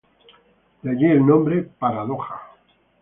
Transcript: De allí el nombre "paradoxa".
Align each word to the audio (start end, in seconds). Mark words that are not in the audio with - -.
De 0.81 0.89
allí 0.89 1.05
el 1.11 1.23
nombre 1.23 1.61
"paradoxa". 1.61 2.33